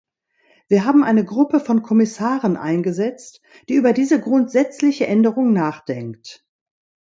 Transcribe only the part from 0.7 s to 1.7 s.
haben eine Gruppe